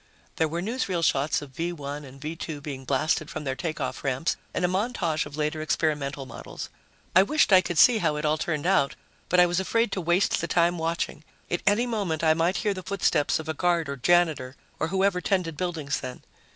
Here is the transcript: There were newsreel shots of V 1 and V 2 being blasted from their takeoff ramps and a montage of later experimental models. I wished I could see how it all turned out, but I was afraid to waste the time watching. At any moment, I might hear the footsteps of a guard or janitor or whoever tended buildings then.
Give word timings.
There 0.37 0.47
were 0.47 0.63
newsreel 0.63 1.03
shots 1.03 1.43
of 1.43 1.51
V 1.51 1.71
1 1.71 2.03
and 2.05 2.19
V 2.19 2.35
2 2.35 2.59
being 2.59 2.85
blasted 2.85 3.29
from 3.29 3.43
their 3.43 3.55
takeoff 3.55 4.03
ramps 4.03 4.35
and 4.51 4.65
a 4.65 4.67
montage 4.67 5.27
of 5.27 5.37
later 5.37 5.61
experimental 5.61 6.25
models. 6.25 6.69
I 7.15 7.21
wished 7.21 7.53
I 7.53 7.61
could 7.61 7.77
see 7.77 7.99
how 7.99 8.15
it 8.15 8.25
all 8.25 8.39
turned 8.39 8.65
out, 8.65 8.95
but 9.29 9.39
I 9.39 9.45
was 9.45 9.59
afraid 9.59 9.91
to 9.91 10.01
waste 10.01 10.41
the 10.41 10.47
time 10.47 10.79
watching. 10.79 11.23
At 11.51 11.61
any 11.67 11.85
moment, 11.85 12.23
I 12.23 12.33
might 12.33 12.57
hear 12.65 12.73
the 12.73 12.81
footsteps 12.81 13.37
of 13.37 13.47
a 13.47 13.53
guard 13.53 13.87
or 13.87 13.95
janitor 13.95 14.55
or 14.79 14.87
whoever 14.87 15.21
tended 15.21 15.55
buildings 15.55 15.99
then. 15.99 16.23